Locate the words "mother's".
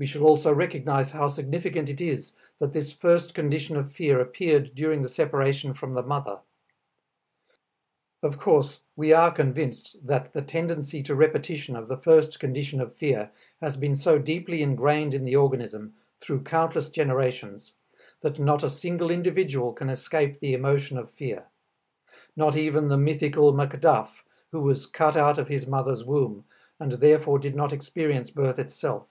25.66-26.04